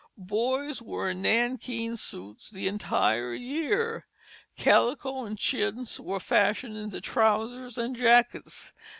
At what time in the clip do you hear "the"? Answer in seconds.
2.49-2.67